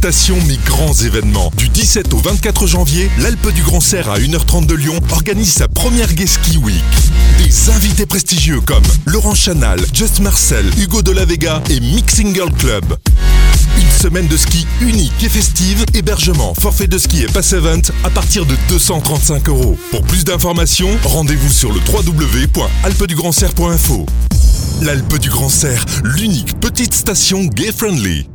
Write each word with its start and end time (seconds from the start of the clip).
station, 0.00 0.38
mes 0.48 0.56
grands 0.64 0.94
événements. 0.94 1.52
Du 1.58 1.68
17 1.68 2.14
au 2.14 2.16
24 2.16 2.66
janvier, 2.66 3.10
l'Alpe 3.18 3.52
du 3.52 3.62
Grand 3.62 3.80
Serre 3.80 4.08
à 4.08 4.18
1h30 4.18 4.64
de 4.64 4.74
Lyon 4.74 4.98
organise 5.10 5.52
sa 5.52 5.68
première 5.68 6.14
Gay 6.14 6.26
Ski 6.26 6.56
Week. 6.56 6.82
Des 7.36 7.68
invités 7.68 8.06
prestigieux 8.06 8.62
comme 8.62 8.82
Laurent 9.04 9.34
Chanal, 9.34 9.78
Just 9.92 10.20
Marcel, 10.20 10.64
Hugo 10.78 11.02
de 11.02 11.10
la 11.10 11.26
Vega 11.26 11.62
et 11.68 11.80
Mixing 11.80 12.34
Girl 12.34 12.50
Club. 12.50 12.96
Une 13.76 13.90
semaine 13.90 14.26
de 14.26 14.38
ski 14.38 14.66
unique 14.80 15.22
et 15.22 15.28
festive, 15.28 15.84
hébergement, 15.92 16.54
forfait 16.58 16.86
de 16.86 16.96
ski 16.96 17.24
et 17.24 17.26
pass 17.26 17.52
event 17.52 17.82
à 18.02 18.08
partir 18.08 18.46
de 18.46 18.56
235 18.70 19.50
euros. 19.50 19.76
Pour 19.90 20.00
plus 20.00 20.24
d'informations, 20.24 20.96
rendez-vous 21.04 21.50
sur 21.50 21.74
le 21.74 21.80
www.alpedugrandserre.info. 21.86 24.06
L'Alpe 24.80 25.18
du 25.18 25.28
Grand 25.28 25.50
Serre, 25.50 25.84
l'unique 26.04 26.58
petite 26.58 26.94
station 26.94 27.44
gay-friendly. 27.44 28.26